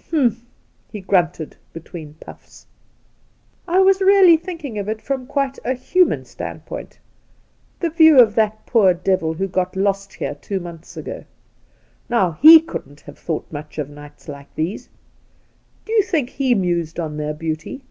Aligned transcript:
'H'm 0.10 0.16
1' 0.22 0.36
he 0.92 1.00
grunted 1.00 1.56
between 1.72 2.12
piiffs.' 2.20 2.66
I 3.66 3.78
was 3.78 4.02
really 4.02 4.36
thinking 4.36 4.76
of 4.78 4.86
it 4.86 5.00
from 5.00 5.26
quite 5.26 5.58
a 5.64 5.72
human 5.72 6.26
standpoint— 6.26 6.98
the 7.80 7.88
view 7.88 8.20
of 8.20 8.34
that 8.34 8.66
poor 8.66 8.92
deyil 8.92 9.34
who 9.36 9.48
got 9.48 9.76
lost 9.76 10.12
here 10.12 10.34
two 10.34 10.60
months 10.60 10.98
ago. 10.98 11.24
Now, 12.10 12.32
he 12.32 12.60
couldn't 12.60 13.00
have 13.00 13.18
thought 13.18 13.50
much 13.50 13.78
of 13.78 13.88
nights 13.88 14.28
like 14.28 14.54
these. 14.56 14.90
Do 15.86 15.94
you 15.94 16.02
think 16.02 16.28
he 16.28 16.54
mused 16.54 17.00
on 17.00 17.16
their 17.16 17.32
beauty?' 17.32 17.82